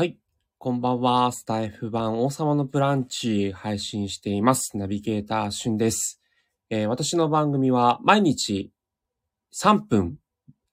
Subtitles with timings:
[0.00, 0.16] はい。
[0.56, 1.30] こんばんは。
[1.30, 4.78] スタイフ版王様のブランチ配信しています。
[4.78, 6.22] ナビゲーターしゅんです、
[6.70, 8.72] えー、私の番組は毎日
[9.52, 10.16] 3分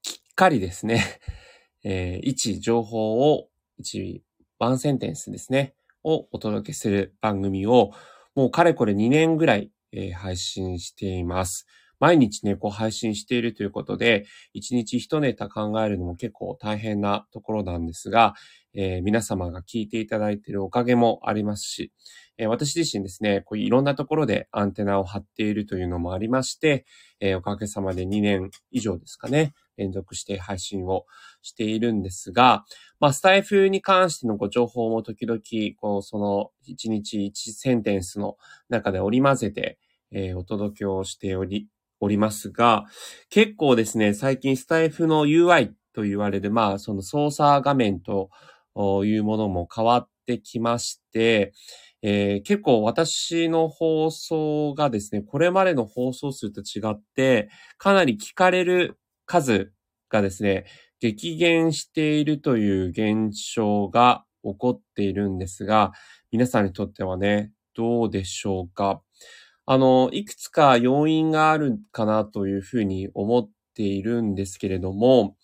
[0.01, 1.03] きっかりですね。
[1.83, 3.49] えー、1情報を
[3.81, 4.21] 1
[4.59, 5.73] ワンセンテンスですね。
[6.05, 7.91] をお届けする番組を
[8.33, 11.67] もうかれこれ2年ぐらい、えー、配信しています。
[11.99, 18.35] 毎日ね、こう配信しているということで、一日一ネタ考えるのも結構大変なところなんですが、
[18.79, 21.91] えー、皆様が聞いていただいているおかげもありますし、
[22.37, 26.85] えー、私自身ですね、こういろんなところでアンテナを張っているというのもありまして、
[27.19, 31.05] えー、おかげさまで2年以上ですかね、連続して配信を
[31.41, 32.65] しているんですが、
[32.99, 35.41] まあ、スタイフに関してのご情報も時々、
[35.81, 38.37] こう、その1日1センテンスの
[38.69, 39.79] 中で織り交ぜて、
[40.11, 41.67] えー、お届けをしており、
[41.99, 42.85] おりますが、
[43.31, 48.29] 結構ですね、最近スタイフの UI と言われる、まあ、その操作画面と
[49.05, 51.53] いうものも変わってきまして、
[52.03, 59.73] えー、結構私の放送がですね、これまでの放送数と違って、かなり聞かれる数
[60.09, 60.65] がですね、
[60.99, 65.91] 激減しているという現象が起こっているんですが、
[66.31, 69.01] 皆さんにとってはね、どうでしょうか？
[69.65, 75.35] あの、いくつか要因があるかなというふうに思っているんですけれども、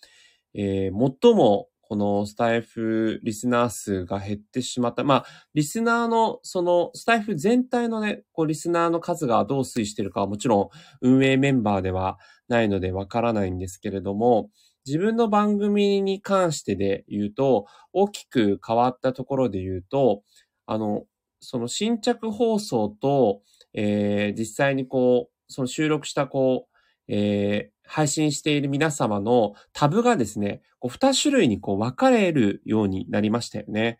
[0.54, 5.04] えー、最もこのスタイフリスナー数が減ってしまった。
[5.04, 10.68] まあ、リスナーの、その、スタイフ全体のね、こう、リスナーの数がどう推移してるかはもちろん
[11.02, 14.50] 運営メンバーではないのでわからないんですけれども、
[14.84, 20.24] 自分の番組に関してで言うと、大きく変わったところで言うと、
[20.66, 21.04] あの、
[21.38, 23.40] その新着放送と、
[23.72, 26.74] えー、実際にこう、その収録したこう、
[27.06, 33.98] えー、配信している皆様のタブがですね、こう2種類にこう分かれるようになりましたよね。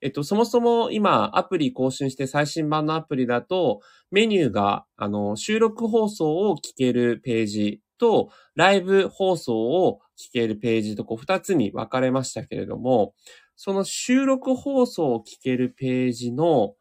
[0.00, 3.80] えっと、そもそも今アプリ更新して最新版のアプリだと
[4.10, 13.14] メニューがあの収録放送を聞けるページとライブ放送を聞けるページとこう2つに分かれましたけれども、
[13.54, 16.74] その収録放送を聞けるページの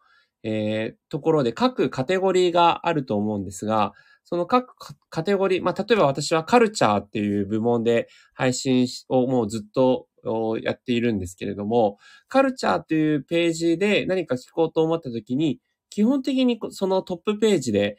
[0.43, 3.93] えー、ところで各カテゴリーがあると思うんですが、
[4.31, 4.73] その各
[5.09, 10.07] カテゴリー、まあ、例えば私はカルチャーっていう部門で配信をもうずっと
[10.61, 11.97] やっているんですけれども、
[12.29, 15.59] カルチャーというページで何か聞こうと思ったときに、
[15.89, 17.97] 基本的にそのトップページで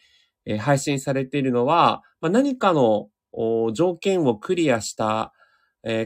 [0.59, 3.09] 配信されているのは、まあ、何かの
[3.75, 5.35] 条件をクリアした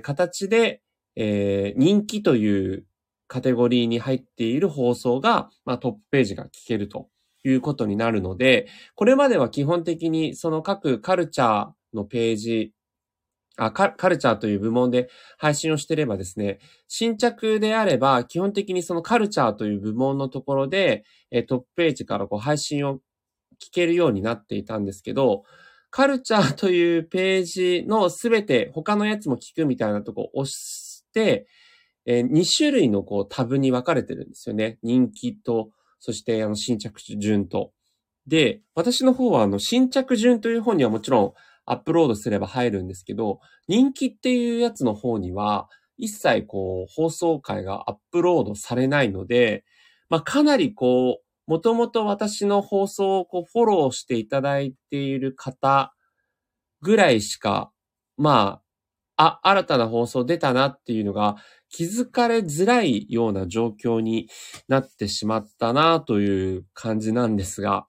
[0.02, 0.82] 形で
[1.16, 2.84] え人気という
[3.26, 7.08] カテゴリーに入っている放送が、まあ、トップページが聞けると。
[7.48, 12.72] いうことになるので、これまでは基本的にその各カルチャーのページ、
[13.56, 15.08] あカルチャーという部門で
[15.38, 16.58] 配信をしてればですね、
[16.88, 22.96] 新着であれば基本的にそのカルチャーという部門のところで、えトップページからこう配信を
[23.62, 25.44] 聞けるようになっていたんですけど、
[25.90, 31.46] カルチャーというページのすべて他のやつも聞くみたいなとこを押して、
[32.04, 34.78] え、2種類のこうタブに分かれてるんですよね。
[34.82, 37.72] 人気と、そしてあの新着順と。
[38.26, 41.32] で、私の方はあの新着順という方にはもちろん
[41.64, 49.64] アップロードすれば入るんですけど、人気っていうやつの方には一切こう放送回がアップロードされないので、
[50.08, 55.94] まあかなりこう、もともと私の放送をこうフォローしていただいている方
[56.82, 57.70] ぐらいしか、
[58.16, 58.60] ま
[59.16, 61.36] あ、あ、新たな放送出たなっていうのが
[61.76, 64.30] 気づかれづらいような状況に
[64.66, 67.86] なってしまったなという感じなんですが、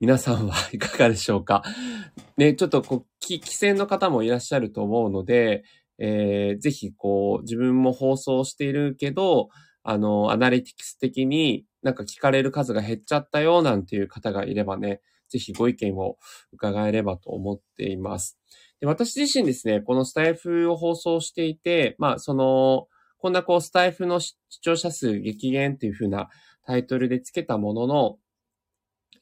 [0.00, 1.62] 皆さんはいかがでしょうか？
[2.36, 5.64] ね、ちょっとこう、規制の方もいらっしゃると思うので、
[5.98, 9.48] えー、ぜひこう、自分も放送しているけど、
[9.82, 15.00] あの、アナリティクス的になんか聞かれる数が減っちゃったよなんていう方がいればね、
[15.30, 16.18] ぜひご意見を
[16.52, 18.38] 伺えればと思っています。
[18.78, 22.88] で私自身ですね、このスタイフを放送していて、まあ、その、
[23.18, 26.28] こんなこうスタイフの視聴者数激減っていう風な
[26.66, 28.18] タイトルでつけたものの、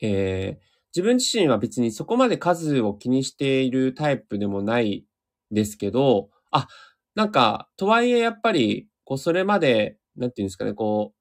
[0.00, 0.64] えー、
[0.94, 5.04] 自分自身は別にそこまで数を気にしているタイプでもない
[5.50, 6.68] ですけど、あ、
[7.14, 11.12] なんか、とはいえやっぱり、こう、それまで、なんていうんですかね、こ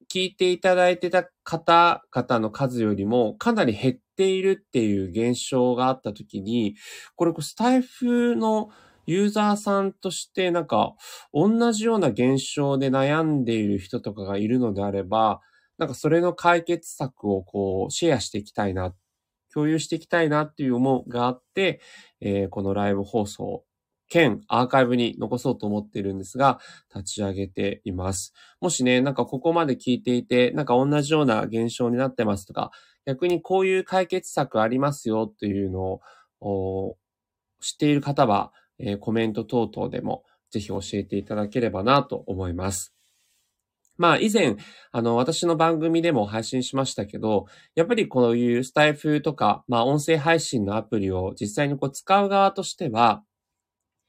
[0.00, 6.76] う、聞いていただいてた方々の数よりもかなり減っているっていう現象があったときに、
[7.16, 8.70] これ、スタイフの
[9.06, 10.94] ユーザーさんとしてなんか
[11.32, 15.40] 同じような現象で悩んでいる人とかがいるのであれば、
[15.78, 18.94] なんかそれの解決策をこうシェアしていきたいな、
[19.52, 21.80] 共有していきたいなっていう思いがあって、
[22.20, 23.64] えー、このライブ放送
[24.08, 26.60] 兼アーカイブに残そうと思っているんですが、
[26.94, 28.32] 立ち上げています。
[28.60, 32.70] もしね、なんかここまで聞いていて、なんか同じような現象になってますとか、
[33.04, 36.00] 逆にこういう解決策ありますよっていうの
[36.40, 36.96] を
[37.60, 42.94] 知っている方は、えー、コメント等々でもぜひ教えていただければなと思います。
[43.98, 44.56] まあ以前、
[44.92, 53.22] あの、私の番組でも配信しましたけど、やっぱりこういうスタイフとか、まあ音声配信のアプリを実際にこう使う側としては、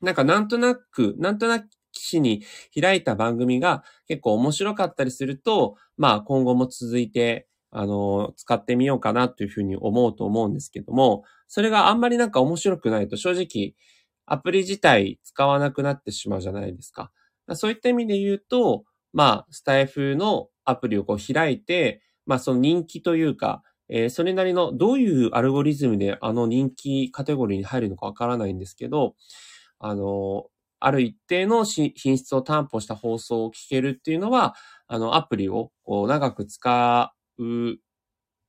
[0.01, 1.67] なんかなんとなく、なんとなく
[2.13, 2.43] に
[2.79, 13.73] 開いた番組が結構面白かったりすると、まあ今後も続いて、あの、使ってみようかなというふうに思うと思うんですけども、それがあんまりなんか面白くないと正直、
[14.27, 17.11] アプリ自体使わなくなってしまうじゃないですか。
[17.53, 18.83] そういった意味で言うと、
[19.13, 29.15] まあ、スタイフのアプリをこう開いて、まあその人気というか、えー、それなりのどういうアルゴリズムであの人気カテゴリーに入るのかわからないんですけど、
[29.79, 30.47] あの、
[30.79, 34.55] ある一定の品質を担保した放送を聞けるっていうのは、
[34.87, 37.43] あの、アプリをこう長く使う、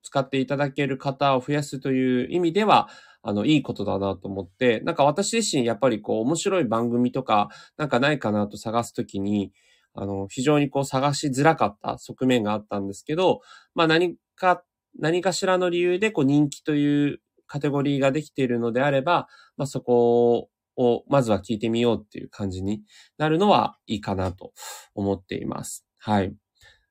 [0.02, 2.88] 使っていただける方を増やすという意味では、
[3.28, 9.52] あの、いいことだなと思って、なんか私自身やっぱりこう面白い番組とか、なんかないかなと探すときに、
[9.92, 13.42] あの、非常にこう探しづらかった側面があったんですけど、
[13.74, 14.64] まあ何か、
[14.98, 19.28] 何かしらの理由でこう人気というカテゴリーができているのであれば、
[19.58, 20.48] まあそこ
[20.78, 22.82] をまずは聞いてみようっていう感じに
[23.18, 24.52] なるのはいいかなと
[24.94, 25.84] 思っています。
[25.98, 26.32] はい。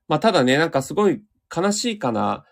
[0.08, 1.24] まあただね、なんかすごい
[1.56, 2.46] 悲しいかな。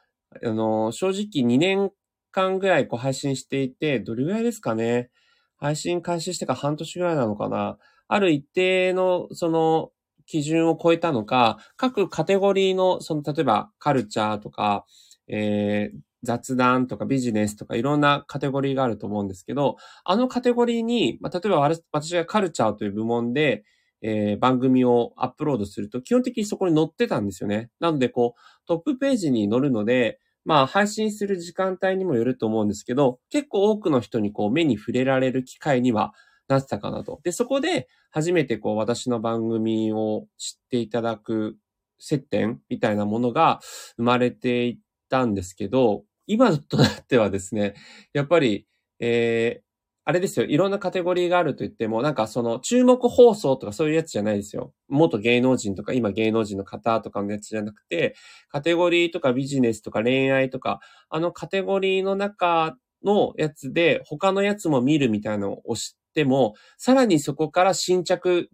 [0.43, 1.91] あの、正直2年
[2.35, 5.09] 間ぐらいこう配信していて、どれぐらいですかね。
[5.57, 7.77] 配信開始してから半年ぐらいなのかな。
[8.07, 9.91] ある一定の、その、
[10.27, 14.85] 基準を超えたのか、各カテゴリーの、その、例えば、カルチャーとか、
[15.27, 23.63] えー、雑談とかビジネスとかいろんなカテゴリーがあると思うんですけど、あのカテゴリーに、まあ、例えば私がカルチャーという部門で、
[24.01, 27.69] えー、番組をアップロードすると、基本的にそこに載ってたんですよね。
[27.79, 36.13] なので、こう、トップページに載るので、まあ、配信する時間帯にもよると思うんですけど、結構多くの人にこう、目に触れられる機会には
[36.47, 37.19] なってたかなと。
[37.23, 41.57] で、そこで初めてこう私の番組を知っていただく
[41.99, 43.59] 接点みたいなものが
[43.97, 44.77] 生まれていっ
[45.09, 47.75] たんですけど、今となってはですね、
[48.13, 48.67] やっぱり、
[48.99, 49.64] えー、
[50.07, 54.71] あれですよ、いろんなカテゴリーがあると言っても、なんかその注目放送とかそういうやつじゃないですよ。
[54.87, 58.15] 元芸能人とか今芸能人の方とかのやつじゃなくて、
[58.49, 60.79] カテゴリーとかビジネスとか恋愛とか、
[61.09, 68.51] あのカテゴリーの中のやつで他のやつも見るみたいなのを押しても、さらにそこから新着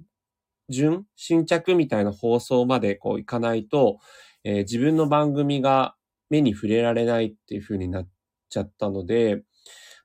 [0.69, 3.97] 順新着みたいな放送までこういかないと、
[4.45, 5.95] えー、自分の番組が
[6.29, 8.07] 目に触れられないっていう風になっ
[8.49, 9.43] ちゃったので、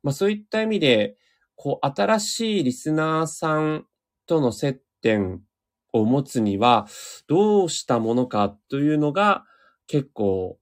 [0.02, 1.16] まあそういった意味で、
[1.56, 3.86] こう新しいリスナーさん
[4.26, 5.40] との接点
[5.92, 6.86] を持つには
[7.26, 9.44] どうしたものかというのが
[9.86, 10.58] 結構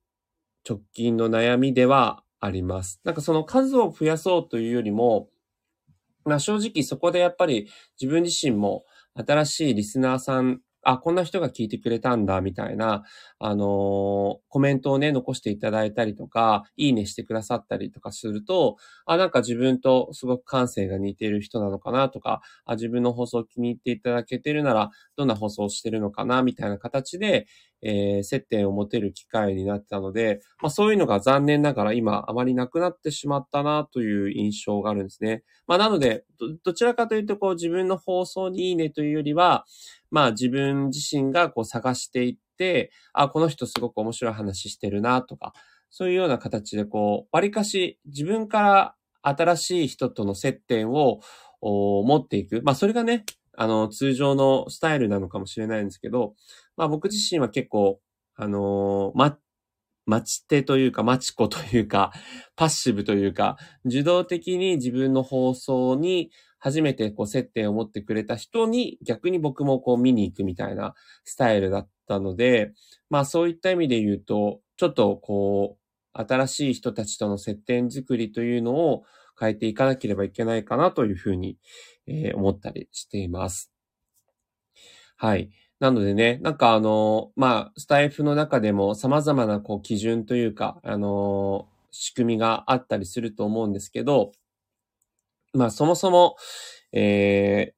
[0.69, 3.01] 直近の悩みではあります。
[3.05, 5.29] なんかその数を増やそうというよりも、
[6.25, 7.69] まあ正直そこでやっぱり
[8.01, 13.05] 自分自身も新しいリスナーさんあ、こんな人が聞いてくれたんだ、みたいな、
[13.39, 13.67] あのー、
[14.49, 18.77] コメントをね、残していただいたりとか、いいねしてくださったりとかすると、
[19.07, 27.47] あ、なんか自分とすごく感性が似ている人なのかなとか、あ、自分の放送気に入っていただけてるなら、どんな放送をしてるのかな、みたいな形で、
[27.85, 35.45] えー、接点を持てる機会になったので、まあそういうのが残念ながら今あまりなくなってしまったなという印象があるんですね。
[35.67, 36.25] まあなので、
[36.65, 39.67] どちらかというとこう自分の放送にいいねというよりは、
[40.15, 45.53] まあ自分自身がこう探していって、あ、この人すごく面白い話してるなとか、
[45.91, 51.19] そういうような形でこう、割かし自分から新しい人との接点を
[51.61, 52.63] 持っていく。
[52.63, 53.25] まあそれがね、
[53.57, 56.35] あの、通常のスタイルなのかもしれないんですけど、
[56.77, 57.99] まあ僕自身は結構、
[58.37, 59.37] あのー、ま、
[60.07, 62.13] 待ち手というか、待ち子というか、
[62.55, 66.31] パッシブというか、受動的に自分の放送に
[66.65, 70.95] 初めてこう接点を持ってくれた人に逆に僕もこう見に行くみたいな
[71.25, 72.73] スタイルだったので、
[73.11, 79.03] まあそういった意味で言うと、ちょっとこう、新しい人たちとの接点作りというのを
[79.39, 81.59] 変えていかなければいけないかなというふうに、
[82.07, 83.71] え、思ったりしています。
[85.19, 85.51] はい。
[85.81, 94.33] なのでね、なんかあの、まあ、スタイフの中でも様々なこう基準というか、あの、仕組みがあったりすると思うんですけど、
[95.55, 96.37] まあそもそも、
[96.93, 97.75] えー、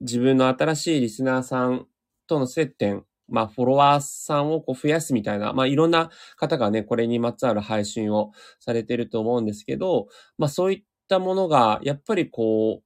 [0.00, 1.86] 自分の新しいリスナーさん
[2.26, 10.08] との接点、まあフォロワーさんをこう増やすみたいな、まあいろんな方がね、これにまつわる配信をされてると思うんですけど、
[10.38, 12.84] まあそういったものが、やっぱりこう、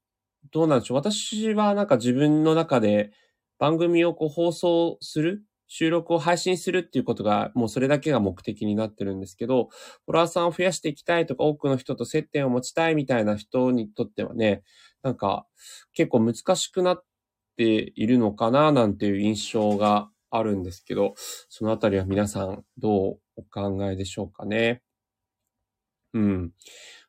[0.53, 0.99] どうなんでしょう。
[0.99, 3.13] 私はなんか自分の中で
[3.59, 9.69] 番組をこう放送する収録を配信するっていうことが、もうそれだけが目的になってるんですけど、
[10.05, 14.63] フォロワーさんを増やしていきたいとか、多くの人と接点を持ちたいみたいな人にとってはね、
[15.03, 15.47] なんか
[15.93, 17.05] 結構難しくなっ
[17.57, 21.15] ているのかななんていう印象があるんですけど、
[21.49, 24.83] そのあたりは皆さんどうお考えでしょうかね。
[26.15, 26.53] うん。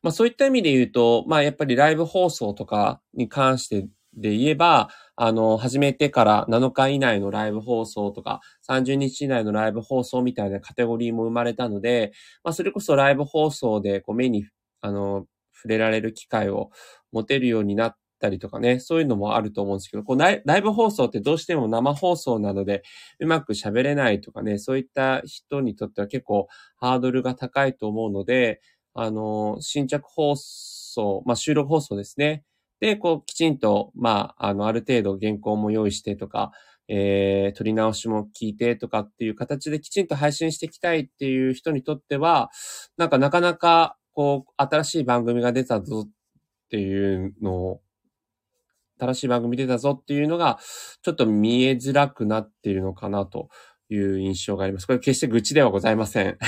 [0.02, 12.12] まあそういった意味で言うと、まあやっぱりライブ放送とかに関してで言えば、あの、始めてから7日以内のライブ放送とか、30日以内のライブ放送みたいなカテゴリーも生まれたので、
[12.44, 14.46] まあそれこそライブ放送でこう目に、
[14.82, 16.70] あの、触れられる機会を
[17.12, 22.82] 持てるようになったりとかね、そういうのもあると思うんですけど、こうライブ放送ってどうしても生放送なので、
[23.18, 26.46] うまく喋れないとかね、そういった人にとっては結構
[26.76, 28.60] ハードルが高いと思うので、
[28.94, 32.44] あの、新着放送、まあ、収録放送ですね。
[32.80, 36.52] で、こう、きちんと、まあ、あの、ある程度原稿も用意してとか、
[36.88, 42.50] えー、取り直しも聞いてとかっていう形できちんと配信していきたいっていう人にとっては、
[42.96, 46.10] なんかなかなか、こう、新しい番組が出たぞっ
[46.70, 47.80] ていうのを、
[48.98, 50.58] 新しい番組出たぞっていうのが、
[51.02, 53.48] ちょっと見えづらくなっているのかなと
[53.90, 54.86] いう印象があります。
[54.86, 56.38] これ決して愚痴ではございません。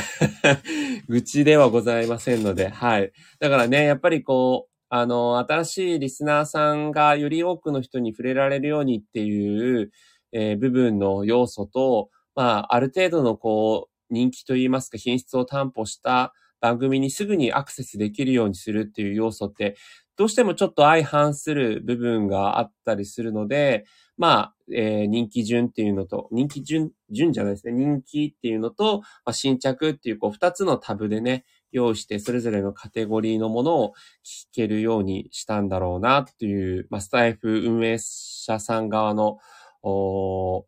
[1.08, 3.12] 愚痴ではございませんので、はい。
[3.38, 9.90] だからね、やっぱりこう、あの、新しいリスナーさんがより多くの人に触れられるようにっていう、
[10.32, 19.76] えー、部分の要素と、まあ、ある程度のこう、人気といいますか品質を担保した番組にすぐにアクセスできるようにするっていう要素って、
[20.16, 23.84] どうしてもちょっと相反する部分があったりするので、
[24.18, 27.72] まあ、えー、人気順っていうのと、人気順、順じゃないですね。
[27.72, 33.92] 人気っていうのと、まあ、新着っていう、こう、二つのタブでね、用意して、それぞれのカテゴリーのものを
[34.24, 39.38] 聞けるようにしたんだろうなっていう、まあ、スタイフ運営者さん側の、
[39.82, 40.66] お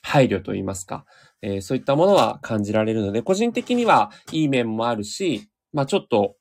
[0.00, 1.04] 配慮といいますか、
[1.42, 6.36] えー、そういったものは感じられるので、個人的にはいい面もあるし、まあ、ちょっと、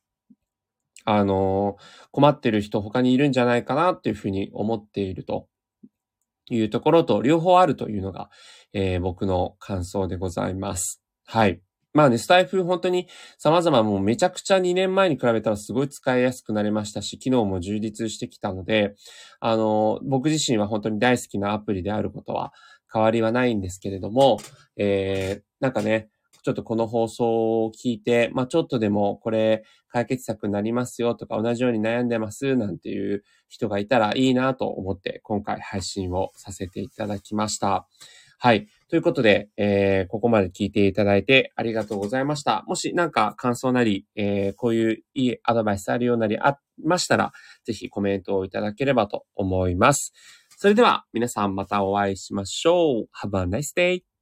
[1.03, 5.47] あのー、困ってる人他にいるんじゃないかなっていうふうに思っていると
[6.49, 8.29] いうところと両方あるというのが、
[8.73, 11.01] えー、僕の感想でございます。
[11.25, 11.61] はい。
[11.93, 18.95] まあね、スタイフ本当に様々もうめちゃくちゃ2年前に比べたらすごい使いやすくなりましたし、機能も充実してきたので、
[19.39, 22.51] あの、僕自身は本当に大好きなアプリであることは
[22.91, 24.39] 変わりはないんですけれども、
[24.75, 26.09] えー、なんかね、
[26.45, 37.87] ちょっとこの放送を聞いて、まあちょっとでもこれ解決策になりますよとか同じように悩んでますなんていう人がいたらいいなと思って今回配信をさせていただきました。
[38.37, 38.67] はい。
[38.89, 42.63] ということで、えー、ここまで聞いていただいてありがとうございました。
[42.67, 47.31] もしなんか感想なり、えー、こういういいアドバイスあるようなりありましたら、
[47.63, 50.13] ぜひコメントをいただければと思います。
[50.57, 53.09] それでは皆さんまたお会いしましょう。
[53.25, 54.14] Have a nice day!